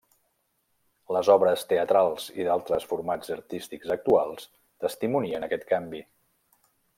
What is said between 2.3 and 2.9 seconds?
i d'altres